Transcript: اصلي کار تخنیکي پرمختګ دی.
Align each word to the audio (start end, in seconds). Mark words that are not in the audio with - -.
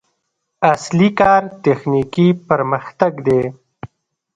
اصلي 0.71 1.09
کار 1.19 1.41
تخنیکي 1.63 2.27
پرمختګ 2.49 3.13
دی. 3.27 3.41